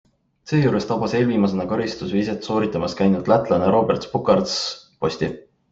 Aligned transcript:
Seejuures 0.51 0.87
tabas 0.91 1.13
eelviimasena 1.19 1.67
karistusviset 1.73 2.49
sooritamas 2.49 2.99
käinud 3.03 3.31
lätlane 3.35 3.73
Roberts 3.79 4.13
Bukarts 4.17 4.59
posti. 5.05 5.35